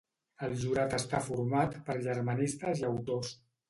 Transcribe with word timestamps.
El 0.47 0.55
jurat 0.63 0.95
està 1.01 1.21
format 1.29 1.79
per 1.91 2.01
germanistes 2.11 2.85
i 2.87 2.93
autors. 2.95 3.37